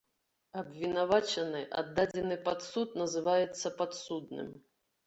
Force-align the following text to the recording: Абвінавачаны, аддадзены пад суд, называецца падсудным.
Абвінавачаны, 0.61 1.61
аддадзены 1.83 2.41
пад 2.49 2.59
суд, 2.71 2.99
называецца 3.05 3.75
падсудным. 3.85 4.55